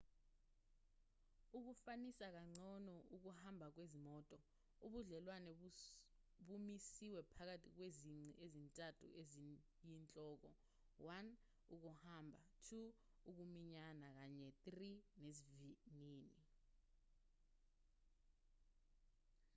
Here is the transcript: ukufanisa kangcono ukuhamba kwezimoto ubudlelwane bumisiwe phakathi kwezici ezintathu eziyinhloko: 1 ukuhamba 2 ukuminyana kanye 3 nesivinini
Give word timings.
ukufanisa 1.57 2.25
kangcono 2.35 2.95
ukuhamba 3.15 3.65
kwezimoto 3.75 4.37
ubudlelwane 4.85 5.51
bumisiwe 6.47 7.19
phakathi 7.33 7.67
kwezici 7.75 8.33
ezintathu 8.45 9.05
eziyinhloko: 9.21 10.49
1 11.07 11.75
ukuhamba 11.75 12.39
2 12.65 13.29
ukuminyana 13.29 14.07
kanye 14.17 14.49
3 14.65 15.23
nesivinini 15.23 16.37